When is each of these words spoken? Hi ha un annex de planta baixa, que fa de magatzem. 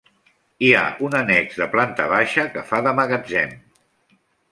Hi 0.67 0.69
ha 0.77 0.85
un 1.07 1.17
annex 1.19 1.59
de 1.63 1.67
planta 1.75 2.07
baixa, 2.13 2.47
que 2.55 2.63
fa 2.71 2.81
de 2.87 2.95
magatzem. 3.01 3.55